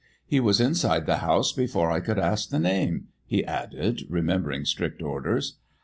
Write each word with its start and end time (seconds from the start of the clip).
He 0.25 0.39
was 0.39 0.59
inside 0.59 1.05
the 1.05 1.17
house 1.17 1.51
before 1.51 1.91
I 1.91 1.99
could 1.99 2.17
ask 2.17 2.49
the 2.49 2.57
name," 2.57 3.09
he 3.27 3.45
added, 3.45 4.01
remembering 4.09 4.65
strict 4.65 4.99
orders. 4.99 5.59